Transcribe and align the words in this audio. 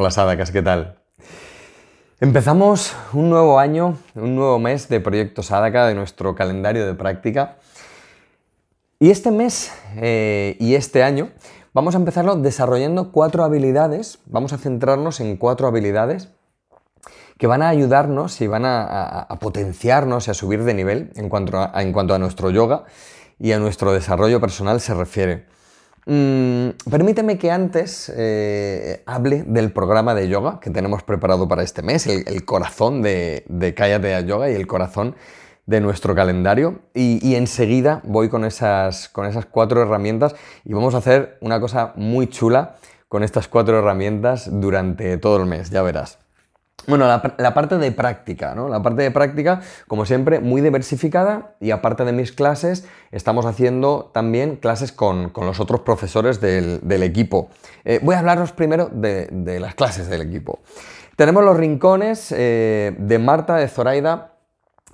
Hola 0.00 0.12
Sadakas, 0.12 0.52
¿qué 0.52 0.62
tal? 0.62 0.96
Empezamos 2.20 2.94
un 3.12 3.30
nuevo 3.30 3.58
año, 3.58 3.98
un 4.14 4.36
nuevo 4.36 4.60
mes 4.60 4.88
de 4.88 5.00
Proyecto 5.00 5.42
Sadaka, 5.42 5.88
de 5.88 5.96
nuestro 5.96 6.36
calendario 6.36 6.86
de 6.86 6.94
práctica. 6.94 7.56
Y 9.00 9.10
este 9.10 9.32
mes 9.32 9.72
eh, 9.96 10.56
y 10.60 10.76
este 10.76 11.02
año 11.02 11.30
vamos 11.74 11.96
a 11.96 11.98
empezarlo 11.98 12.36
desarrollando 12.36 13.10
cuatro 13.10 13.42
habilidades, 13.42 14.20
vamos 14.26 14.52
a 14.52 14.58
centrarnos 14.58 15.18
en 15.18 15.36
cuatro 15.36 15.66
habilidades 15.66 16.28
que 17.36 17.48
van 17.48 17.62
a 17.62 17.68
ayudarnos 17.68 18.40
y 18.40 18.46
van 18.46 18.66
a, 18.66 19.26
potenciarnos 19.40 20.28
y 20.28 20.30
a 20.30 20.34
subir 20.34 20.62
de 20.62 20.74
nivel 20.74 21.10
en 21.16 21.28
cuanto 21.28 21.72
en 21.74 21.92
cuanto 21.92 22.14
a 22.14 22.20
nuestro 22.20 22.50
yoga 22.50 22.84
y 23.40 23.50
a 23.50 23.58
nuestro 23.58 23.92
desarrollo 23.92 24.40
personal 24.40 24.80
se 24.80 24.94
refiere. 24.94 25.57
Mm, 26.10 26.70
permíteme 26.90 27.36
que 27.36 27.50
antes 27.50 28.10
eh, 28.16 29.02
hable 29.04 29.42
del 29.46 29.72
programa 29.72 30.14
de 30.14 30.26
yoga 30.26 30.58
que 30.58 30.70
tenemos 30.70 31.02
preparado 31.02 31.46
para 31.46 31.62
este 31.62 31.82
mes, 31.82 32.06
el, 32.06 32.44
corazón 32.46 33.02
de, 33.02 33.44
de 33.46 33.74
Cállate 33.74 34.24
Yoga 34.24 34.50
y 34.50 34.54
el 34.54 34.66
corazón 34.66 35.16
de 35.66 35.82
nuestro 35.82 36.14
calendario. 36.14 36.80
Y, 36.94 37.34
enseguida 37.34 38.00
voy 38.04 38.30
con 38.30 38.46
esas, 38.46 39.10
con 39.10 39.26
esas 39.26 39.44
cuatro 39.44 39.82
herramientas 39.82 40.34
y 40.64 40.72
vamos 40.72 40.94
a 40.94 40.98
hacer 40.98 41.36
una 41.42 41.60
cosa 41.60 41.92
muy 41.96 42.26
chula 42.26 42.76
con 43.08 43.22
estas 43.22 43.46
cuatro 43.46 43.78
herramientas 43.78 44.48
durante 44.50 45.18
todo 45.18 45.36
el 45.36 45.44
mes, 45.44 45.68
ya 45.68 45.82
verás. 45.82 46.18
Bueno, 46.86 47.06
la, 47.06 47.52
parte 47.54 47.76
de 47.76 47.92
práctica, 47.92 48.54
¿no? 48.54 48.68
La 48.68 48.80
parte 48.80 49.02
de 49.02 49.10
práctica, 49.10 49.60
como 49.88 50.06
siempre, 50.06 50.40
muy 50.40 50.62
diversificada 50.62 51.54
y 51.60 51.70
aparte 51.70 52.04
de 52.04 52.12
mis 52.12 52.32
clases, 52.32 52.86
estamos 53.10 53.44
haciendo 53.44 54.10
también 54.14 54.56
clases 54.56 54.92
con, 54.92 55.32
los 55.34 55.60
otros 55.60 55.80
profesores 55.80 56.40
del, 56.40 57.02
equipo. 57.02 57.50
Eh, 57.84 58.00
voy 58.02 58.14
a 58.14 58.20
hablaros 58.20 58.52
primero 58.52 58.88
de, 58.90 59.58
las 59.60 59.74
clases 59.74 60.08
del 60.08 60.22
equipo. 60.22 60.60
Tenemos 61.16 61.44
los 61.44 61.58
rincones 61.58 62.32
eh, 62.32 62.94
de 62.96 63.18
Marta, 63.18 63.56
de 63.56 63.68
Zoraida, 63.68 64.36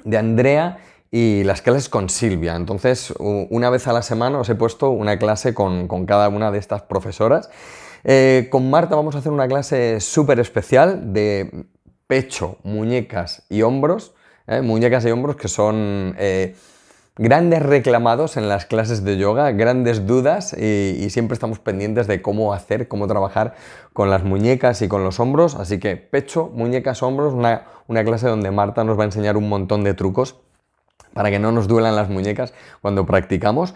de 0.02 0.18
Andrea 0.18 0.78
y 1.12 1.44
las 1.44 1.62
clases 1.62 1.88
con 1.88 2.08
Silvia. 2.08 2.56
Entonces, 2.56 3.14
una 3.20 3.70
vez 3.70 3.86
a 3.86 3.92
la 3.92 4.02
semana 4.02 4.40
os 4.40 4.48
he 4.48 4.56
puesto 4.56 4.90
una 4.90 5.16
clase 5.16 5.54
con, 5.54 5.86
cada 6.06 6.28
una 6.28 6.50
de 6.50 6.58
estas 6.58 6.82
profesoras. 6.82 7.50
Eh, 8.02 8.48
con 8.50 8.68
Marta 8.68 8.96
vamos 8.96 9.14
a 9.14 9.18
hacer 9.18 9.30
una 9.30 9.46
clase 9.46 10.00
súper 10.00 10.40
especial 10.40 11.12
de 11.12 11.66
pecho, 12.06 12.58
muñecas 12.62 13.44
y 13.48 13.62
hombros, 13.62 14.14
¿eh? 14.46 14.60
muñecas 14.60 15.04
y 15.04 15.10
hombros 15.10 15.36
que 15.36 15.48
son 15.48 16.14
eh, 16.18 16.54
grandes 17.16 17.62
reclamados 17.62 18.36
en 18.36 18.48
las 18.48 18.66
clases 18.66 19.04
de 19.04 19.16
yoga, 19.16 19.52
grandes 19.52 20.06
dudas 20.06 20.52
y, 20.52 21.08
siempre 21.10 21.34
estamos 21.34 21.58
pendientes 21.58 22.06
de 22.06 22.20
cómo 22.22 22.52
hacer, 22.52 22.88
cómo 22.88 23.06
trabajar 23.06 23.54
con 23.92 24.10
las 24.10 24.24
muñecas 24.24 24.82
y 24.82 24.88
con 24.88 25.04
los 25.04 25.20
hombros. 25.20 25.54
Así 25.54 25.78
que 25.78 25.96
pecho, 25.96 26.50
muñecas, 26.54 27.02
hombros, 27.02 27.32
una, 27.32 27.66
una 27.86 28.04
clase 28.04 28.26
donde 28.26 28.50
Marta 28.50 28.84
nos 28.84 28.98
va 28.98 29.02
a 29.02 29.06
enseñar 29.06 29.36
un 29.36 29.48
montón 29.48 29.84
de 29.84 29.94
trucos 29.94 30.36
para 31.12 31.30
que 31.30 31.38
no 31.38 31.52
nos 31.52 31.68
duelan 31.68 31.94
las 31.94 32.08
muñecas 32.10 32.52
cuando 32.82 33.06
practicamos. 33.06 33.74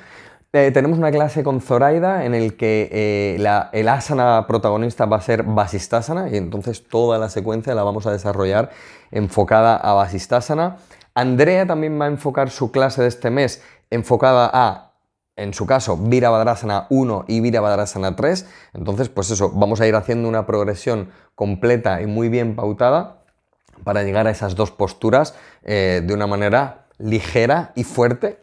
Eh, 0.55 0.71
tenemos 0.73 0.97
una 0.97 1.11
clase 1.11 1.45
con 1.45 1.61
Zoraida 1.61 2.25
en 2.25 2.35
el 2.35 2.57
que 2.57 2.89
eh, 2.91 3.69
el 3.73 3.89
asana 3.89 4.47
protagonista 4.47 5.05
va 5.05 5.19
a 5.19 5.21
ser 5.21 5.43
Vasistasana 5.43 6.31
y 6.31 6.39
entonces 6.39 6.89
toda 6.89 7.19
la 7.19 7.29
secuencia 7.29 7.75
la 7.75 7.83
vamos 7.83 8.07
a 8.07 8.13
desarrollar 8.13 8.71
enfocada 9.11 9.77
a 9.77 9.93
Vasistasana. 9.93 10.79
Andrea 11.15 11.67
también 11.67 12.01
va 12.01 12.07
a 12.07 12.09
enfocar 12.09 12.49
su 12.49 12.71
clase 12.71 13.03
de 13.03 13.09
este 13.09 13.29
mes 13.29 13.63
enfocada 13.91 14.51
a, 14.51 14.93
en 15.37 15.53
su 15.53 15.67
caso, 15.67 15.99
Virabhadrasana 15.99 16.87
1 16.89 17.27
y 17.29 17.41
Virabhadrasana 17.41 18.17
3. 18.17 18.47
Entonces, 18.73 19.11
pues 19.11 19.31
eso, 19.31 19.51
vamos 19.51 19.83
a 19.83 19.87
ir 19.87 19.97
haciendo 19.97 20.31
una 20.31 20.47
progresión 20.47 21.11
completa 21.35 22.01
y 22.01 22.07
muy 22.07 22.31
bien 22.31 22.57
pautada 22.57 23.19
para 23.85 24.03
llegar 24.03 24.27
a 24.27 24.31
esas 24.31 24.55
dos 24.55 24.71
posturas 24.71 25.35
eh, 25.63 26.03
de 26.03 26.15
una 26.15 26.27
manera 26.27 26.87
ligera 26.97 27.73
y 27.75 27.85
fuerte 27.85 28.39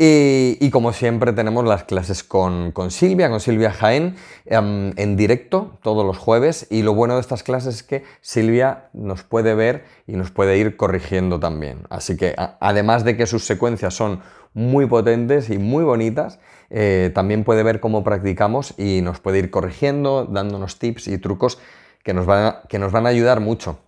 y, 0.00 0.70
como 0.70 0.92
siempre 0.92 1.32
tenemos 1.32 1.64
las 1.64 1.82
clases 1.82 2.22
con, 2.22 2.72
Silvia, 2.90 3.28
con 3.30 3.40
Silvia 3.40 3.72
Jaén, 3.72 4.14
em, 4.46 4.92
en 4.96 5.16
directo 5.16 5.76
todos 5.82 6.06
los 6.06 6.18
jueves. 6.18 6.68
Y 6.70 6.82
lo 6.82 6.94
bueno 6.94 7.14
de 7.14 7.20
estas 7.20 7.42
clases 7.42 7.76
es 7.76 7.82
que 7.82 8.04
Silvia 8.20 8.90
nos 8.92 9.24
puede 9.24 9.54
ver 9.54 9.84
y 10.06 10.12
nos 10.12 10.30
puede 10.30 10.56
ir 10.56 10.76
corrigiendo 10.76 11.40
también. 11.40 11.80
Así 11.90 12.16
que 12.16 12.36
además 12.60 13.02
de 13.02 13.16
que 13.16 13.26
sus 13.26 13.44
secuencias 13.44 13.92
son 13.92 14.20
muy 14.54 14.86
potentes 14.86 15.50
y 15.50 15.58
muy 15.58 15.82
bonitas, 15.82 16.38
eh, 16.70 17.10
también 17.12 17.42
puede 17.42 17.64
ver 17.64 17.80
cómo 17.80 18.04
practicamos 18.04 18.74
y 18.78 19.00
nos 19.02 19.18
puede 19.18 19.40
ir 19.40 19.50
corrigiendo, 19.50 20.26
dándonos 20.26 20.78
tips 20.78 21.08
y 21.08 21.18
trucos 21.18 21.58
que 22.04 22.14
nos 22.14 22.26
que 22.68 22.78
nos 22.78 22.92
van 22.92 23.06
a 23.06 23.08
ayudar 23.08 23.40
mucho. 23.40 23.78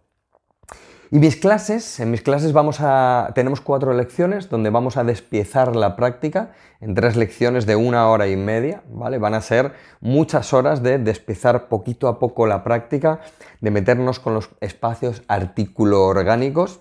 Y 1.12 1.18
mis 1.18 1.34
clases, 1.34 1.98
en 1.98 2.12
mis 2.12 2.22
clases 2.22 2.52
vamos 2.52 2.76
a, 2.80 3.32
tenemos 3.34 3.60
cuatro 3.60 3.92
lecciones 3.92 4.48
donde 4.48 4.70
vamos 4.70 4.96
a 4.96 5.02
despiezar 5.02 5.74
la 5.74 5.96
práctica 5.96 6.52
en 6.80 6.94
tres 6.94 7.16
lecciones 7.16 7.66
de 7.66 7.74
una 7.74 8.08
hora 8.08 8.28
y 8.28 8.36
media, 8.36 8.84
¿vale? 8.88 9.18
Van 9.18 9.34
a 9.34 9.40
ser 9.40 9.72
muchas 10.00 10.52
horas 10.52 10.84
de 10.84 10.98
despiezar 10.98 11.66
poquito 11.66 12.06
a 12.06 12.20
poco 12.20 12.46
la 12.46 12.62
práctica, 12.62 13.20
de 13.60 13.72
meternos 13.72 14.20
con 14.20 14.34
los 14.34 14.50
espacios 14.60 15.22
artículo 15.26 16.04
orgánicos 16.04 16.78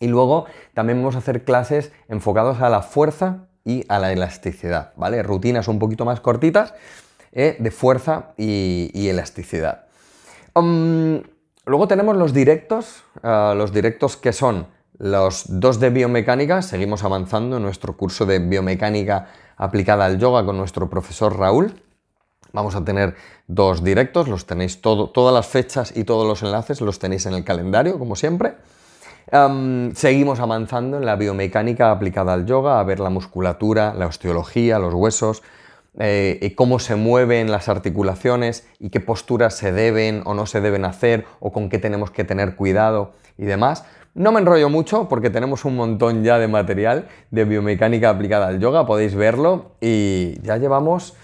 y 0.00 0.08
luego 0.08 0.46
también 0.74 0.98
vamos 0.98 1.14
a 1.14 1.18
hacer 1.18 1.44
clases 1.44 1.92
enfocados 2.08 2.60
a 2.60 2.68
la 2.68 2.82
fuerza 2.82 3.46
y 3.64 3.84
a 3.88 4.00
la 4.00 4.12
elasticidad, 4.12 4.92
¿vale? 4.96 5.22
Rutinas 5.22 5.68
un 5.68 5.78
poquito 5.78 6.04
más 6.04 6.18
cortitas 6.18 6.74
eh, 7.30 7.56
de 7.60 7.70
fuerza 7.70 8.34
y, 8.36 9.08
elasticidad. 9.08 9.86
Um, 10.52 11.22
Luego 11.66 11.88
tenemos 11.88 12.16
los 12.16 12.32
directos, 12.32 13.02
eh, 13.24 13.52
los 13.56 13.72
directos 13.72 14.16
que 14.16 14.32
son 14.32 14.68
los 14.98 15.44
dos 15.48 15.80
de 15.80 15.90
biomecánica, 15.90 16.62
seguimos 16.62 17.02
avanzando 17.02 17.56
en 17.56 17.64
nuestro 17.64 17.96
curso 17.96 18.24
de 18.24 18.38
biomecánica 18.38 19.26
aplicada 19.56 20.06
al 20.06 20.18
yoga 20.18 20.46
con 20.46 20.56
nuestro 20.56 20.88
profesor 20.88 21.36
Raúl. 21.36 21.74
Vamos 22.52 22.76
a 22.76 22.84
tener 22.84 23.16
dos 23.48 23.82
directos, 23.82 24.28
los 24.28 24.46
tenéis 24.46 24.80
todas 24.80 25.34
las 25.34 25.46
fechas 25.48 25.92
y 25.96 26.04
todos 26.04 26.26
los 26.26 26.42
enlaces 26.44 26.80
los 26.80 27.00
tenéis 27.00 27.26
en 27.26 27.34
el 27.34 27.44
calendario, 27.44 27.98
como 27.98 28.14
siempre. 28.14 28.54
Em, 29.32 29.92
seguimos 29.96 30.38
avanzando 30.38 30.98
en 30.98 31.04
la 31.04 31.16
biomecánica 31.16 31.90
aplicada 31.90 32.32
al 32.32 32.46
yoga, 32.46 32.78
a 32.78 32.84
ver 32.84 33.00
la 33.00 33.10
musculatura, 33.10 33.92
la 33.92 34.06
osteología, 34.06 34.78
los 34.78 34.94
huesos, 34.94 35.42
eh, 35.98 36.52
cómo 36.56 36.78
se 36.78 36.96
mueven 36.96 37.50
las 37.50 37.68
articulaciones 37.68 38.66
y 38.78 38.90
qué 38.90 39.00
posturas 39.00 39.54
se 39.54 39.72
deben 39.72 40.22
o 40.24 40.34
no 40.34 40.46
se 40.46 40.60
deben 40.60 40.84
hacer 40.84 41.24
o 41.40 41.52
con 41.52 41.68
qué 41.68 41.78
tenemos 41.78 42.10
que 42.10 42.24
tener 42.24 42.54
cuidado 42.56 43.12
y 43.38 43.44
demás. 43.44 43.84
No 44.14 44.32
me 44.32 44.40
enrollo 44.40 44.70
mucho 44.70 45.08
porque 45.08 45.30
tenemos 45.30 45.64
un 45.64 45.76
montón 45.76 46.24
ya 46.24 46.38
de 46.38 46.48
material 46.48 47.08
de 47.30 47.44
biomecánica 47.44 48.10
aplicada 48.10 48.48
al 48.48 48.60
yoga, 48.60 48.86
podéis 48.86 49.14
verlo 49.14 49.72
y 49.80 50.40
ya 50.42 50.56
llevamos 50.56 51.14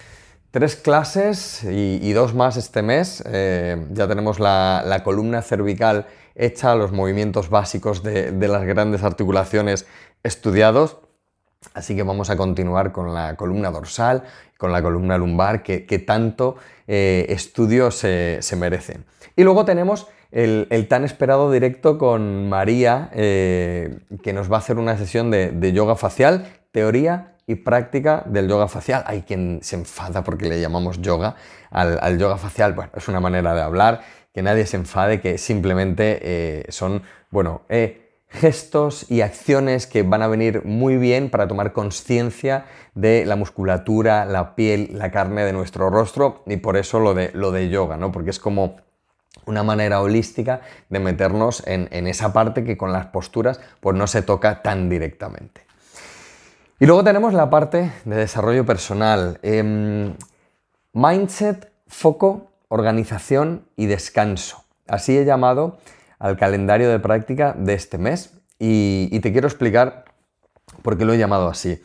tres 0.50 0.76
clases 0.76 1.64
y, 1.64 2.12
dos 2.12 2.34
más 2.34 2.56
este 2.56 2.82
mes. 2.82 3.22
Eh, 3.26 3.86
ya 3.92 4.06
tenemos 4.08 4.40
la, 4.40 5.00
columna 5.04 5.40
cervical 5.42 6.06
hecha, 6.34 6.74
los 6.74 6.92
movimientos 6.92 7.48
básicos 7.48 8.02
de 8.02 8.48
las 8.48 8.64
grandes 8.64 9.02
articulaciones 9.02 9.86
estudiados. 10.22 10.98
Así 11.74 11.96
que 11.96 12.02
vamos 12.02 12.30
a 12.30 12.36
continuar 12.36 12.92
con 12.92 13.14
la 13.14 13.36
columna 13.36 13.70
dorsal, 13.70 14.24
con 14.58 14.72
la 14.72 14.82
columna 14.82 15.18
lumbar, 15.18 15.62
que, 15.62 16.04
tanto 16.06 16.56
eh, 16.86 17.26
estudio 17.30 17.90
se, 17.90 18.40
merece. 18.56 19.00
Y 19.36 19.44
luego 19.44 19.64
tenemos 19.64 20.06
el, 20.30 20.86
tan 20.88 21.04
esperado 21.04 21.50
directo 21.50 21.98
con 21.98 22.48
María, 22.48 23.10
eh, 23.12 23.98
que 24.22 24.32
nos 24.32 24.50
va 24.50 24.56
a 24.56 24.58
hacer 24.58 24.78
una 24.78 24.96
sesión 24.96 25.30
de, 25.30 25.72
yoga 25.72 25.96
facial, 25.96 26.46
teoría 26.70 27.34
y 27.46 27.56
práctica 27.56 28.22
del 28.26 28.48
yoga 28.48 28.68
facial. 28.68 29.02
Hay 29.06 29.22
quien 29.22 29.60
se 29.62 29.76
enfada 29.76 30.22
porque 30.22 30.48
le 30.48 30.60
llamamos 30.60 31.00
yoga 31.00 31.36
al, 31.70 32.18
yoga 32.18 32.36
facial. 32.36 32.74
Bueno, 32.74 32.92
es 32.94 33.08
una 33.08 33.20
manera 33.20 33.54
de 33.54 33.62
hablar, 33.62 34.02
que 34.34 34.42
nadie 34.42 34.66
se 34.66 34.76
enfade, 34.76 35.20
que 35.20 35.38
simplemente 35.38 36.18
eh, 36.22 36.64
son, 36.68 37.02
bueno, 37.30 37.62
gestos 38.32 39.10
y 39.10 39.20
acciones 39.20 39.86
que 39.86 40.02
van 40.02 40.22
a 40.22 40.28
venir 40.28 40.64
muy 40.64 40.96
bien 40.96 41.30
para 41.30 41.46
tomar 41.46 41.72
conciencia 41.72 42.64
de 42.94 43.24
la 43.26 43.36
musculatura, 43.36 44.24
la 44.24 44.54
piel, 44.54 44.90
la 44.92 45.10
carne 45.10 45.44
de 45.44 45.52
nuestro 45.52 45.90
rostro 45.90 46.42
y 46.46 46.56
por 46.56 46.76
eso 46.76 46.98
lo 46.98 47.14
de, 47.14 47.30
lo 47.34 47.52
de 47.52 47.68
yoga, 47.68 47.96
¿no? 47.96 48.10
Porque 48.10 48.30
es 48.30 48.38
como 48.38 48.76
una 49.46 49.62
manera 49.62 50.00
holística 50.00 50.60
de 50.88 50.98
meternos 50.98 51.62
en, 51.66 51.88
esa 52.06 52.32
parte 52.32 52.64
que 52.64 52.76
con 52.76 52.92
las 52.92 53.06
posturas 53.06 53.60
pues 53.80 53.96
no 53.96 54.06
se 54.06 54.22
toca 54.22 54.62
tan 54.62 54.88
directamente. 54.88 55.62
Y 56.78 56.86
luego 56.86 57.04
tenemos 57.04 57.32
la 57.32 57.48
parte 57.48 57.92
de 58.04 58.16
desarrollo 58.16 58.66
personal. 58.66 59.38
Em, 59.42 60.14
mindset, 60.92 61.70
foco, 61.86 62.50
organización 62.68 63.66
y 63.76 63.86
descanso. 63.86 64.64
Así 64.88 65.16
he 65.16 65.24
llamado 65.24 65.78
al 66.22 66.36
calendario 66.36 66.88
de 66.88 67.00
práctica 67.00 67.52
de 67.58 67.74
este 67.74 67.98
mes 67.98 68.38
y, 68.56 69.18
te 69.18 69.32
quiero 69.32 69.48
explicar 69.48 70.04
por 70.82 70.96
qué 70.96 71.04
lo 71.04 71.12
he 71.12 71.18
llamado 71.18 71.48
así. 71.48 71.82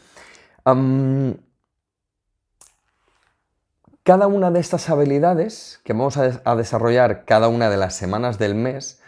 cada 4.04 4.28
una 4.28 4.52
de 4.52 4.60
estas 4.60 4.92
habilidades 4.92 5.82
que 5.84 5.94
vamos 5.94 6.18
a, 6.18 6.56
desarrollar 6.56 7.26
cada 7.26 7.48
una 7.48 7.72
de 7.72 7.78
las 7.78 7.96
semanas 7.96 8.38
del 8.38 8.54
mes 8.54 9.02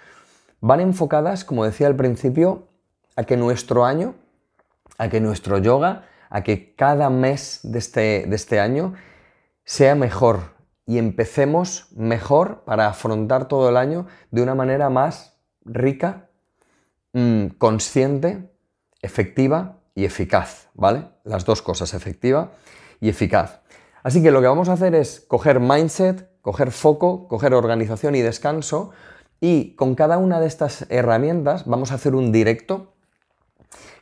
van 0.61 0.79
enfocadas, 0.79 1.45
como 1.45 1.63
decía 1.63 1.85
al 1.85 1.95
principio, 1.95 2.67
a 3.15 3.23
que 3.23 3.37
nuestro 3.37 3.85
año, 3.85 4.15
a 4.97 5.09
que 5.09 5.21
nuestro 5.21 5.59
yoga, 5.59 6.07
a 6.31 6.41
que 6.41 6.73
cada 6.73 7.11
mes 7.11 7.59
de 7.61 7.77
este, 7.77 8.25
de 8.27 8.35
este 8.35 8.59
año 8.59 8.95
sea 9.63 9.93
mejor 9.93 10.58
y 10.89 10.97
empecemos 10.97 11.85
mejor 11.95 12.63
para 12.65 12.87
afrontar 12.87 13.47
todo 13.47 13.69
el 13.69 13.77
año 13.77 14.07
de 14.31 14.41
una 14.41 14.55
manera 14.55 14.89
más 14.89 15.37
rica, 15.63 16.29
mm, 17.13 17.49
consciente, 17.59 18.49
efectiva 19.03 19.77
y 19.93 20.05
eficaz, 20.05 20.67
¿vale? 20.73 21.03
Las 21.23 21.45
dos 21.45 21.61
cosas, 21.61 21.93
efectiva 21.93 22.53
y 22.99 23.09
eficaz. 23.09 23.61
Así 24.01 24.23
que 24.23 24.31
lo 24.31 24.41
que 24.41 24.47
vamos 24.47 24.67
a 24.67 24.73
hacer 24.73 24.95
es 24.95 25.19
coger 25.19 25.59
mindset, 25.59 26.27
coger 26.41 26.71
foco, 26.71 27.27
coger 27.27 27.53
organización 27.53 28.15
y 28.15 28.21
descanso 28.21 28.89
y 29.39 29.75
con 29.75 29.93
cada 29.93 30.17
una 30.17 30.39
de 30.39 30.47
estas 30.47 30.87
herramientas 30.89 31.67
vamos 31.67 31.91
a 31.91 31.95
hacer 31.95 32.15
un 32.15 32.31
directo 32.31 32.95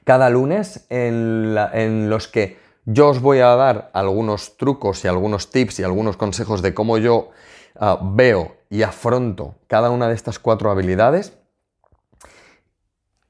cada 0.05 0.29
lunes 0.29 0.85
en, 0.89 2.09
los 2.09 2.29
que 2.29 2.57
yo 2.89 3.09
os 3.09 3.21
voy 3.21 3.39
a 3.39 3.55
dar 3.55 3.91
algunos 3.93 4.55
trucos 4.55 5.03
y 5.03 5.09
algunos 5.09 5.51
tips 5.51 5.81
y 5.81 5.83
algunos 5.83 6.15
consejos 6.15 6.61
de 6.61 6.73
cómo 6.73 6.97
yo 6.97 7.29
ah, 7.75 7.99
veo 8.01 8.55
y 8.69 8.81
afronto 8.83 9.55
cada 9.67 9.89
una 9.89 10.07
de 10.07 10.15
estas 10.15 10.39
cuatro 10.39 10.71
habilidades 10.71 11.33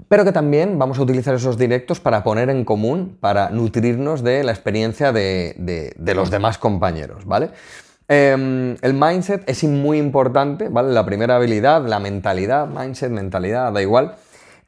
pero 0.07 0.24
que 0.24 0.31
también 0.31 0.80
vamos 0.80 1.00
a 1.00 1.01
utilizar 1.01 1.36
esos 1.36 1.57
directos 1.57 2.00
para 2.00 2.24
poner 2.24 2.50
en 2.50 2.63
común, 2.63 3.18
para 3.19 3.50
nutrirnos 3.50 4.24
de 4.24 4.44
la 4.44 4.51
experiencia 4.51 5.12
de, 5.12 5.94
los 6.15 6.31
demás 6.31 6.57
compañeros, 6.57 7.25
¿vale? 7.25 7.50
Em, 8.07 8.77
el 8.81 8.94
mindset 8.94 9.44
es 9.50 9.65
muy 9.65 9.98
importante, 9.98 10.69
¿vale? 10.69 10.94
La 10.94 11.06
primera 11.06 11.36
habilidad, 11.36 11.86
la 11.86 12.00
mentalidad, 12.00 12.68
mindset, 12.68 13.12
mentalidad, 13.12 13.74
da 13.74 13.81
igual. 13.81 14.15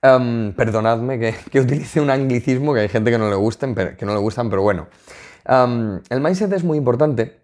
Em, 0.01 0.53
perdonadme 0.53 1.19
que, 1.19 1.59
utilice 1.59 1.99
un 1.99 2.09
anglicismo 2.09 2.73
que 2.73 2.81
hay 2.81 2.89
gente 2.89 3.11
que 3.11 3.17
no 3.17 3.29
le 3.29 3.35
gusten, 3.35 3.75
pero, 3.75 3.97
que 3.97 4.05
no 4.05 4.13
le 4.13 4.19
gustan, 4.19 4.49
pero 4.49 4.61
bueno. 4.61 4.87
Em, 5.45 6.01
el 6.09 6.21
mindset 6.21 6.51
es 6.53 6.63
muy 6.63 6.77
importante 6.77 7.39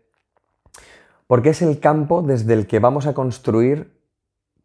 porque 1.28 1.50
es 1.50 1.62
el 1.62 1.80
campo 1.80 2.22
desde 2.22 2.54
el 2.54 2.68
que 2.68 2.80
vamos 2.80 3.08
a 3.08 3.14
construir 3.14 3.92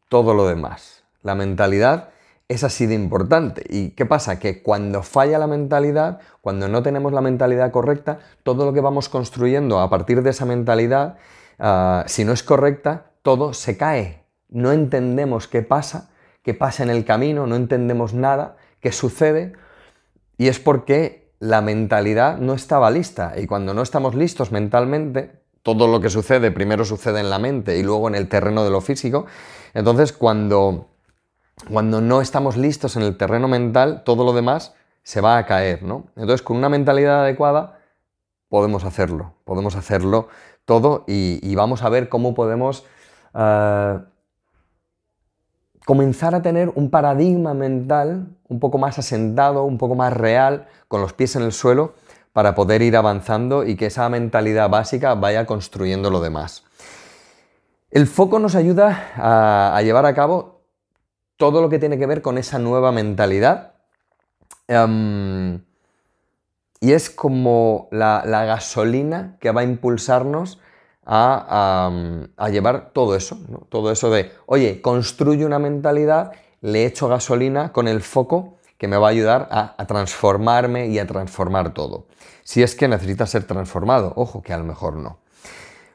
todo 0.08 0.34
lo 0.34 0.46
demás. 0.46 1.04
La 1.22 1.34
mentalidad 1.34 2.10
es 2.48 2.64
así 2.64 2.86
de 2.86 2.94
importante. 2.94 3.64
¿Y 3.68 3.90
qué 3.90 4.06
pasa? 4.06 4.38
Que 4.38 4.62
cuando 4.62 5.02
falla 5.02 5.38
la 5.38 5.46
mentalidad, 5.46 6.20
cuando 6.40 6.68
no 6.68 6.82
tenemos 6.82 7.12
la 7.12 7.20
mentalidad 7.20 7.70
correcta, 7.70 8.18
todo 8.42 8.64
lo 8.64 8.72
que 8.72 8.80
vamos 8.80 9.08
construyendo 9.08 9.80
a 9.80 9.88
partir 9.88 10.22
de 10.22 10.30
esa 10.30 10.44
mentalidad, 10.44 11.16
ah, 11.58 12.04
si 12.06 12.24
no 12.24 12.32
es 12.32 12.42
correcta, 12.42 13.12
todo 13.22 13.52
se 13.54 13.76
cae. 13.76 14.24
No 14.48 14.72
entendemos 14.72 15.46
qué 15.46 15.62
pasa, 15.62 16.10
qué 16.42 16.54
pasa 16.54 16.82
en 16.82 16.90
el 16.90 17.04
camino, 17.04 17.46
no 17.46 17.56
entendemos 17.56 18.14
nada, 18.14 18.56
qué 18.80 18.92
sucede, 18.92 19.52
y 20.38 20.48
es 20.48 20.58
porque 20.58 21.32
la 21.38 21.60
mentalidad 21.60 22.38
no 22.38 22.54
estaba 22.54 22.90
lista. 22.90 23.34
Y 23.36 23.46
cuando 23.46 23.74
no 23.74 23.82
estamos 23.82 24.14
listos 24.14 24.52
mentalmente, 24.52 25.40
todo 25.62 25.86
lo 25.86 26.00
que 26.00 26.10
sucede 26.10 26.50
primero 26.50 26.84
sucede 26.84 27.20
en 27.20 27.30
la 27.30 27.38
mente 27.38 27.76
y 27.78 27.82
luego 27.82 28.08
en 28.08 28.14
el 28.14 28.28
terreno 28.28 28.64
de 28.64 28.70
lo 28.70 28.80
físico. 28.80 29.26
Entonces, 29.74 30.12
cuando 30.12 30.90
cuando 31.68 32.00
no 32.00 32.20
estamos 32.20 32.56
listos 32.56 32.96
en 32.96 33.02
el 33.02 33.16
terreno 33.16 33.48
mental, 33.48 34.02
todo 34.04 34.24
lo 34.24 34.32
demás 34.32 34.74
se 35.02 35.20
va 35.20 35.38
a 35.38 35.46
caer, 35.46 35.82
¿no? 35.82 36.06
Entonces, 36.16 36.42
con 36.42 36.56
una 36.56 36.68
mentalidad 36.68 37.22
adecuada, 37.22 37.80
podemos 38.48 38.84
hacerlo, 38.84 39.34
podemos 39.44 39.76
hacerlo 39.76 40.28
todo 40.64 41.04
y, 41.06 41.54
vamos 41.54 41.82
a 41.82 41.88
ver 41.88 42.08
cómo 42.08 42.34
podemos 42.34 42.84
eh, 43.34 43.98
comenzar 45.90 46.36
a 46.36 46.40
tener 46.40 46.70
un 46.76 46.88
paradigma 46.88 47.52
mental 47.52 48.28
un 48.46 48.60
poco 48.60 48.78
más 48.78 49.00
asentado, 49.00 49.64
un 49.64 49.76
poco 49.76 49.96
más 49.96 50.12
real, 50.12 50.68
con 50.86 51.00
los 51.00 51.14
pies 51.14 51.34
en 51.34 51.42
el 51.42 51.50
suelo, 51.50 51.94
para 52.32 52.54
poder 52.54 52.80
ir 52.80 52.96
avanzando 52.96 53.64
y 53.64 53.74
que 53.74 53.86
esa 53.86 54.08
mentalidad 54.08 54.70
básica 54.70 55.16
vaya 55.16 55.46
construyendo 55.46 56.08
lo 56.08 56.20
demás. 56.20 56.62
El 57.90 58.06
foco 58.06 58.38
nos 58.38 58.54
ayuda 58.54 59.08
a 59.16 59.82
llevar 59.82 60.06
a 60.06 60.14
cabo 60.14 60.60
todo 61.36 61.60
lo 61.60 61.68
que 61.68 61.80
tiene 61.80 61.98
que 61.98 62.06
ver 62.06 62.22
con 62.22 62.38
esa 62.38 62.60
nueva 62.60 62.92
mentalidad. 62.92 63.72
Em, 64.68 65.60
y 66.78 66.92
es 66.92 67.10
como 67.10 67.88
la, 67.90 68.22
gasolina 68.24 69.38
que 69.40 69.50
va 69.50 69.62
a 69.62 69.64
impulsarnos 69.64 70.60
a, 71.12 72.48
llevar 72.50 72.92
todo 72.92 73.16
eso, 73.16 73.38
todo 73.68 73.90
eso 73.90 74.10
de, 74.10 74.32
oye, 74.46 74.80
construye 74.80 75.44
una 75.44 75.58
mentalidad, 75.58 76.32
le 76.60 76.86
echo 76.86 77.08
gasolina 77.08 77.72
con 77.72 77.88
el 77.88 78.00
foco 78.00 78.58
que 78.78 78.88
me 78.88 78.96
va 78.96 79.08
a 79.08 79.10
ayudar 79.10 79.48
a, 79.50 79.84
transformarme 79.86 80.86
y 80.86 80.98
a 80.98 81.06
transformar 81.06 81.74
todo. 81.74 82.06
Si 82.44 82.62
es 82.62 82.74
que 82.74 82.88
necesita 82.88 83.26
ser 83.26 83.44
transformado, 83.44 84.12
ojo, 84.16 84.42
que 84.42 84.52
a 84.52 84.58
lo 84.58 84.64
mejor 84.64 84.96
no. 84.96 85.18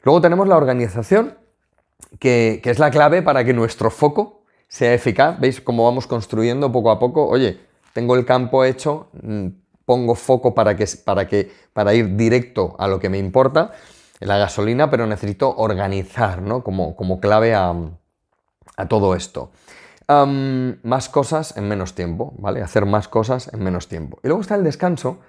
Luego 0.02 0.20
tenemos 0.20 0.46
la 0.46 0.56
organización, 0.56 1.36
que 2.20 2.60
es 2.62 2.78
la 2.78 2.90
clave 2.90 3.22
para 3.22 3.44
que 3.44 3.52
nuestro 3.52 3.90
foco 3.90 4.42
sea 4.68 4.94
eficaz. 4.94 5.38
¿Veis 5.40 5.60
cómo 5.60 5.84
vamos 5.84 6.06
construyendo 6.06 6.70
poco 6.70 6.90
a 6.90 6.98
poco? 6.98 7.26
Oye, 7.26 7.60
tengo 7.92 8.14
el 8.16 8.24
campo 8.24 8.64
hecho, 8.64 9.08
mm, 9.22 9.46
pongo 9.84 10.14
foco 10.14 10.54
para, 10.54 10.76
que, 10.76 10.86
para, 11.04 11.26
que, 11.26 11.50
para 11.72 11.94
ir 11.94 12.16
directo 12.16 12.76
a 12.78 12.88
lo 12.88 12.98
que 12.98 13.08
me 13.08 13.18
importa, 13.18 13.72
la 14.20 14.38
gasolina, 14.38 14.90
pero 14.90 15.06
necesito 15.06 15.54
organizar, 15.56 16.42
¿no? 16.42 16.62
Como, 16.62 16.96
como 16.96 17.20
clave 17.20 17.54
a, 17.54 17.74
todo 18.88 19.14
esto. 19.14 19.50
más 20.08 21.08
cosas 21.08 21.56
en 21.56 21.68
menos 21.68 21.94
tiempo, 21.94 22.34
¿vale? 22.38 22.62
Hacer 22.62 22.86
más 22.86 23.08
cosas 23.08 23.52
en 23.52 23.62
menos 23.62 23.88
tiempo. 23.88 24.18
Y 24.22 24.28
luego 24.28 24.42
está 24.42 24.54
el 24.54 24.64
descanso, 24.64 25.20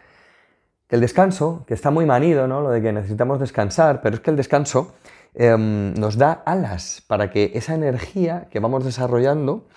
el 0.89 1.01
descanso, 1.01 1.63
que 1.68 1.74
está 1.74 1.92
muy 1.92 2.06
manido, 2.06 2.48
¿no? 2.48 2.62
Lo 2.62 2.69
de 2.69 2.81
que 2.81 2.92
necesitamos 2.94 3.39
descansar, 3.39 4.01
pero 4.01 4.16
es 4.16 4.22
que 4.22 4.31
el 4.31 4.38
descanso 4.38 4.94
Em, 5.40 5.94
nos 5.94 6.18
da 6.18 6.42
alas 6.45 7.04
para 7.06 7.30
que 7.30 7.51
esa 7.54 7.75
energía 7.75 8.48
que 8.50 8.60
vamos 8.60 8.83
desarrollando 8.83 9.68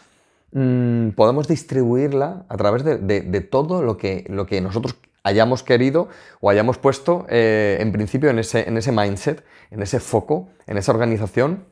mm, 0.52 1.10
podamos 1.10 1.48
distribuirla 1.48 2.46
a 2.48 2.56
través 2.56 2.82
de, 2.82 3.40
todo 3.42 3.82
lo 3.82 3.98
que, 3.98 4.24
lo 4.30 4.46
que, 4.46 4.62
nosotros 4.62 4.96
hayamos 5.22 5.62
querido 5.62 6.08
o 6.40 6.50
hayamos 6.50 6.78
puesto 6.78 7.26
eh, 7.28 7.78
en 7.80 7.92
principio 7.92 8.30
en 8.30 8.38
ese, 8.38 8.68
en 8.68 8.76
ese 8.76 8.92
mindset, 8.92 9.44
en 9.70 9.82
ese 9.82 10.00
foco, 10.00 10.48
en 10.66 10.78
esa 10.78 10.92
organización 10.92 11.64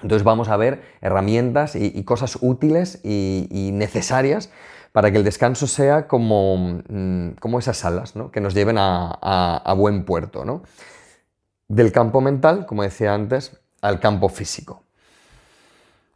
entonces 0.00 0.24
vamos 0.24 0.48
a 0.48 0.56
ver 0.56 0.82
herramientas 1.02 1.76
y, 1.76 2.02
cosas 2.04 2.38
útiles 2.40 3.00
y, 3.04 3.70
necesarias 3.74 4.50
para 4.92 5.10
que 5.10 5.18
el 5.18 5.24
descanso 5.24 5.66
sea 5.66 6.06
como, 6.06 6.80
mm, 6.88 7.32
como 7.40 7.58
esas 7.58 7.84
alas 7.84 8.16
¿no? 8.16 8.30
que 8.30 8.40
nos 8.40 8.54
lleven 8.54 8.76
a, 8.78 9.74
buen 9.76 10.04
puerto. 10.04 10.44
¿no? 10.44 10.62
del 11.68 11.92
campo 11.92 12.20
mental, 12.20 12.66
como 12.66 12.82
decía 12.82 13.14
antes, 13.14 13.58
al 13.80 13.98
campo 14.00 14.28
físico. 14.28 14.82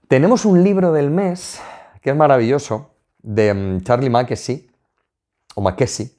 Tenemos 0.09 0.45
un 0.45 0.63
libro 0.63 0.93
del 0.93 1.11
mes 1.11 1.61
que 2.03 2.11
es 2.11 2.17
maravilloso, 2.17 2.91
de 3.23 3.53
mm, 3.55 3.83
Charlie 3.83 4.11
Mackesy, 4.11 4.71
o 5.55 5.61
Mackesy, 5.61 6.16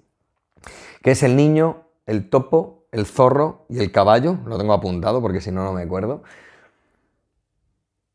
que 1.08 1.12
es 1.12 1.24
El 1.24 1.38
niño, 1.38 1.86
el 2.06 2.30
topo, 2.30 2.84
el 2.92 3.06
zorro 3.06 3.66
y 3.70 3.80
el 3.80 3.94
caballo. 3.94 4.40
Lo 4.46 4.58
tengo 4.58 4.74
apuntado 4.74 5.22
porque 5.22 5.40
si 5.40 5.54
no, 5.54 5.64
no 5.64 5.72
me 5.72 5.84
acuerdo. 5.84 6.22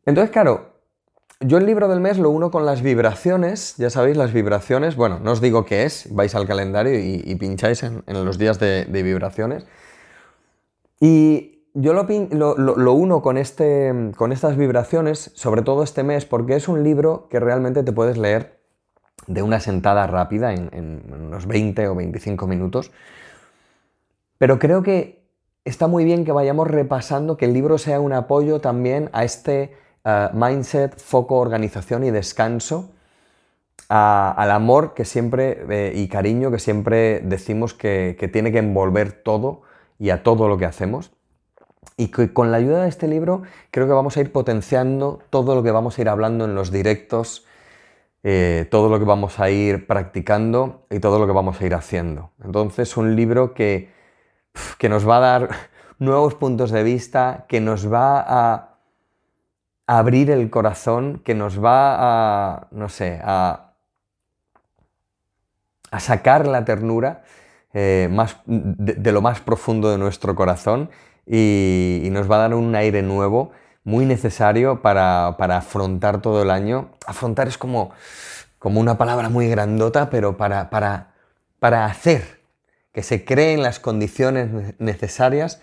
Entonces, 0.05 0.31
claro, 0.31 0.75
yo 1.41 1.57
el 1.57 1.65
libro 1.65 1.89
del 1.89 2.01
mes 2.01 2.19
lo 2.19 2.29
uno 2.29 2.51
con 2.51 2.67
las 2.67 2.83
vibraciones, 2.83 3.77
ya 3.79 3.89
sabéis, 3.89 4.19
las 4.19 4.35
vibraciones, 4.35 4.95
bueno, 4.95 5.21
no 5.21 5.33
os 5.33 5.41
digo 5.41 5.65
qué 5.65 5.85
es, 5.85 6.15
vais 6.15 6.35
al 6.35 6.47
calendario 6.47 6.99
y, 6.99 7.35
pincháis 7.37 7.83
en, 7.83 8.03
los 8.07 8.37
días 8.37 8.61
de 8.61 8.85
vibraciones. 9.03 9.65
Y 11.01 11.65
yo 11.73 11.95
lo, 11.95 12.93
uno 12.93 13.23
con, 13.23 13.39
este, 13.39 14.13
con 14.19 14.33
estas 14.33 14.59
vibraciones, 14.59 15.31
sobre 15.35 15.63
todo 15.63 15.83
este 15.83 16.03
mes, 16.03 16.27
porque 16.27 16.57
es 16.57 16.69
un 16.69 16.85
libro 16.85 17.27
que 17.31 17.41
realmente 17.41 17.85
te 17.85 17.93
puedes 17.93 18.19
leer 18.19 18.62
de 19.27 19.43
una 19.43 19.61
sentada 19.61 20.07
rápida, 20.07 20.53
en, 20.53 21.03
unos 21.13 21.47
20 21.47 21.89
o 21.89 21.95
25 21.95 22.47
minutos. 22.47 22.91
Pero 24.39 24.59
creo 24.59 24.83
que 24.83 25.23
está 25.65 25.87
muy 25.87 26.05
bien 26.05 26.25
que 26.25 26.33
vayamos 26.33 26.69
repasando, 26.69 27.37
que 27.37 27.45
el 27.45 27.53
libro 27.53 27.79
sea 27.79 28.01
un 28.01 28.13
apoyo 28.13 28.61
también 28.61 29.11
a 29.13 29.25
este 29.25 29.77
eh, 30.05 30.29
mindset, 30.33 30.99
foco, 30.99 31.37
organización 31.37 32.05
y 32.05 32.11
descanso, 32.11 32.91
al 33.89 34.51
amor 34.51 34.95
que 34.95 35.05
siempre 35.05 35.67
eh, 35.69 35.93
y 35.95 36.09
cariño 36.09 36.51
que 36.51 36.59
siempre 36.59 37.21
decimos 37.21 37.75
que, 37.75 38.17
que 38.19 38.27
tiene 38.27 38.51
que 38.51 38.59
envolver 38.59 39.13
todo 39.13 39.63
y 39.99 40.09
a 40.09 40.23
todo 40.23 40.49
lo 40.49 40.57
que 40.57 40.65
hacemos. 40.65 41.13
Y 41.99 42.09
que 42.09 42.33
con 42.33 42.51
la 42.51 42.57
ayuda 42.57 42.85
de 42.85 42.89
este 42.89 43.07
libro 43.07 43.43
creo 43.71 43.87
que 43.87 43.93
vamos 43.93 44.17
a 44.17 44.21
ir 44.21 44.33
potenciando 44.33 45.21
todo 45.29 45.55
lo 45.55 45.63
que 45.63 45.71
vamos 45.71 45.99
a 45.99 46.01
ir 46.01 46.09
hablando 46.09 46.47
en 46.47 46.55
los 46.55 46.73
directos, 46.73 47.45
eh, 48.23 48.67
todo 48.71 48.89
lo 48.89 48.99
que 48.99 49.05
vamos 49.05 49.41
a 49.41 49.51
ir 49.51 49.87
practicando 49.87 50.87
y 50.91 51.01
todo 51.01 51.19
lo 51.19 51.27
que 51.27 51.33
vamos 51.33 51.61
a 51.61 51.67
ir 51.67 51.75
haciendo. 51.75 52.31
Entonces, 52.45 52.97
un 52.97 53.17
libro 53.17 53.55
que, 53.55 53.91
que 54.79 54.89
nos 54.89 55.09
va 55.09 55.17
a 55.17 55.21
dar 55.21 55.49
nuevos 55.99 56.35
puntos 56.35 56.71
de 56.71 56.83
vista, 56.83 57.47
que 57.49 57.61
nos 57.61 57.93
va 57.93 58.25
a 58.27 58.79
abrir 59.87 60.31
el 60.31 60.51
corazón, 60.51 61.21
que 61.25 61.35
nos 61.35 61.63
va 61.63 61.97
a, 62.55 62.69
no 62.71 62.89
sé, 62.89 63.21
a, 63.23 63.73
a 65.91 66.01
sacar 66.01 66.47
la 66.47 66.65
ternura 66.65 67.23
eh, 67.75 68.09
más, 68.11 68.37
de, 68.45 69.13
lo 69.13 69.23
más 69.23 69.41
profundo 69.41 69.91
de 69.91 69.97
nuestro 69.97 70.35
corazón 70.35 70.91
y, 71.27 72.09
nos 72.11 72.31
va 72.31 72.37
a 72.37 72.39
dar 72.41 72.55
un 72.55 72.75
aire 72.75 73.01
nuevo 73.03 73.53
muy 73.85 74.07
necesario 74.07 74.83
para, 74.83 75.29
afrontar 75.29 76.23
todo 76.23 76.43
el 76.43 76.51
año. 76.51 76.93
Afrontar 77.07 77.49
es 77.49 77.59
como, 77.59 77.91
como 78.59 78.81
una 78.81 78.99
palabra 78.99 79.29
muy 79.29 79.49
grandota, 79.49 80.11
pero 80.11 80.37
para, 80.37 80.71
para, 80.71 81.15
para 81.59 81.87
hacer 81.87 82.41
que 82.93 83.03
se 83.03 83.25
creen 83.25 83.63
las 83.63 83.79
condiciones 83.81 84.75
necesarias 84.79 85.61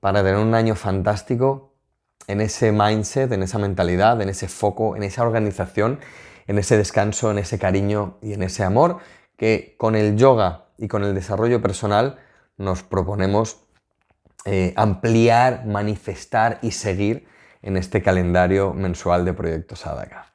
para 0.00 0.22
tener 0.22 0.36
un 0.36 0.54
año 0.54 0.74
fantástico 0.74 1.72
en 2.26 2.40
ese 2.40 2.70
mindset, 2.70 3.32
en 3.32 3.42
esa 3.42 3.58
mentalidad, 3.58 4.20
en 4.20 4.28
ese 4.28 4.48
foco, 4.48 4.94
en 4.96 5.02
esa 5.02 5.22
organización, 5.22 6.00
en 6.46 6.58
ese 6.58 6.76
descanso, 6.76 7.30
en 7.30 7.38
ese 7.38 7.58
cariño 7.58 8.18
y 8.22 8.34
en 8.34 8.42
ese 8.42 8.62
amor 8.62 8.98
que 9.36 9.74
con 9.78 9.96
el 9.96 10.16
yoga 10.16 10.66
y 10.76 10.86
con 10.86 11.02
el 11.02 11.14
desarrollo 11.14 11.62
personal 11.62 12.18
nos 12.58 12.82
proponemos 12.82 13.62
eh, 14.44 14.74
ampliar, 14.76 15.64
manifestar 15.66 16.58
y 16.62 16.72
seguir 16.72 17.26
en 17.62 17.76
este 17.76 18.02
calendario 18.02 18.72
mensual 18.72 19.24
de 19.24 19.32
proyectos 19.32 19.80
Sadaka. 19.80 20.26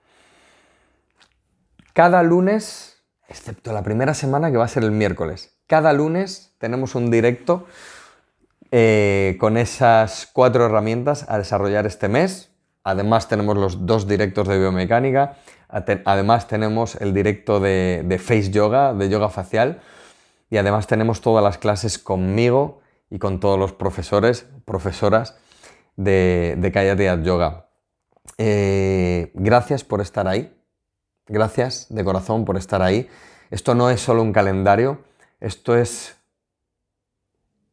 Cada 1.93 2.23
lunes, 2.23 3.01
excepto 3.27 3.71
la 3.73 3.83
primera 3.83 4.13
semana 4.13 4.51
que 4.51 4.57
va 4.57 4.65
a 4.65 4.69
ser 4.69 4.83
el 4.83 4.91
miércoles, 4.91 5.57
cada 5.67 5.93
lunes 5.93 6.53
tenemos 6.59 6.93
un 6.93 7.09
directo 7.09 7.65
eh, 8.71 9.37
con 9.39 9.57
esas 9.57 10.29
cuatro 10.31 10.65
herramientas 10.65 11.25
a 11.29 11.37
desarrollar 11.37 11.85
este 11.85 12.07
mes. 12.07 12.51
Además 12.83 13.27
tenemos 13.27 13.57
los 13.57 13.85
dos 13.85 14.07
directos 14.07 14.47
de 14.47 14.59
biomecánica. 14.59 15.37
Además 15.69 16.47
tenemos 16.47 16.95
el 16.95 17.13
directo 17.13 17.59
de, 17.59 18.19
Face 18.23 18.51
Yoga, 18.51 18.93
de 18.93 19.09
yoga 19.09 19.29
facial. 19.29 19.81
Y 20.51 20.57
además 20.57 20.85
tenemos 20.85 21.21
todas 21.21 21.43
las 21.43 21.57
clases 21.57 21.97
conmigo 21.97 22.81
y 23.09 23.17
con 23.17 23.39
todos 23.39 23.57
los 23.57 23.73
profesores, 23.73 24.45
profesoras 24.65 25.35
de, 25.95 26.55
de 26.57 26.71
Kayati 26.71 27.23
Yoga. 27.23 27.67
Eh, 28.37 29.31
gracias 29.33 29.83
por 29.83 30.01
estar 30.01 30.27
ahí. 30.27 30.51
Gracias 31.27 31.87
de 31.89 32.03
corazón 32.03 32.45
por 32.45 32.57
estar 32.57 32.81
ahí. 32.81 33.09
Esto 33.49 33.75
no 33.75 33.89
es 33.89 34.01
solo 34.01 34.21
un 34.21 34.33
calendario, 34.33 34.99
esto 35.39 35.75
es 35.75 36.17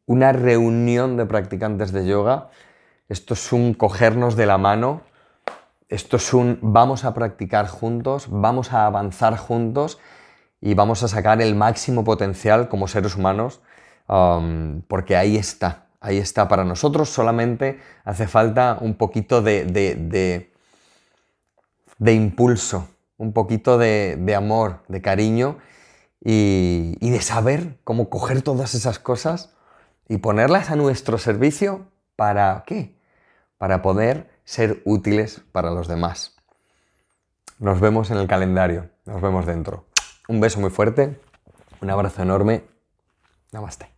una 0.05 0.31
reunión 0.31 1.17
de 1.17 1.25
practicantes 1.25 1.91
de 1.91 2.05
yoga. 2.05 2.49
Esto 3.09 3.33
es 3.33 3.51
un 3.51 3.73
cogernos 3.73 4.35
de 4.35 4.45
la 4.45 4.57
mano. 4.57 5.01
Esto 5.89 6.17
es 6.17 6.33
un 6.33 6.59
vamos 6.61 7.05
a 7.05 7.13
practicar 7.13 7.67
juntos, 7.67 8.27
vamos 8.29 8.73
a 8.73 8.85
avanzar 8.85 9.37
juntos 9.37 9.99
y 10.59 10.73
vamos 10.73 11.03
a 11.03 11.07
sacar 11.07 11.41
el 11.41 11.55
máximo 11.55 12.03
potencial 12.03 12.69
como 12.69 12.87
seres 12.87 13.15
humanos, 13.15 13.61
um, 14.07 14.81
porque 14.87 15.15
ahí 15.15 15.35
está, 15.37 15.87
ahí 16.03 16.19
está. 16.19 16.47
Para 16.47 16.63
nosotros 16.63 17.09
solamente 17.09 17.79
hace 18.03 18.27
falta 18.27 18.77
un 18.79 18.93
poquito 18.93 19.41
de, 19.41 19.65
de, 21.97 22.13
impulso, 22.13 22.87
un 23.17 23.33
poquito 23.33 23.79
de, 23.79 24.35
amor, 24.37 24.83
de 24.87 25.01
cariño 25.01 25.57
y, 26.23 26.97
y 26.99 27.09
de 27.09 27.21
saber 27.21 27.79
cómo 27.83 28.09
coger 28.09 28.43
todas 28.43 28.75
esas 28.75 28.99
cosas 28.99 29.55
y 30.07 30.17
ponerlas 30.17 30.69
a 30.69 30.75
nuestro 30.75 31.17
servicio 31.17 31.87
para 32.15 32.63
qué? 32.67 32.95
Para 33.57 33.81
poder 33.81 34.29
ser 34.43 34.81
útiles 34.85 35.41
para 35.51 35.71
los 35.71 35.87
demás. 35.87 36.35
Nos 37.59 37.79
vemos 37.79 38.11
en 38.11 38.17
el 38.17 38.27
calendario, 38.27 38.89
nos 39.05 39.21
vemos 39.21 39.45
dentro. 39.45 39.85
Un 40.27 40.41
beso 40.41 40.59
muy 40.59 40.69
fuerte, 40.69 41.19
un 41.81 41.89
abrazo 41.89 42.21
enorme. 42.21 42.65
Namaste. 43.51 43.92